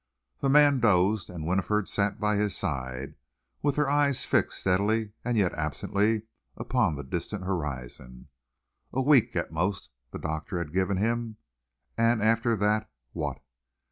[0.39, 3.13] The man dozed, and Winifred sat by his side,
[3.61, 6.23] with her eyes fixed steadily and yet absently
[6.57, 8.29] upon the distant horizon.
[8.91, 11.37] A week, at most, the doctor had given him,
[11.99, 13.43] and after that what?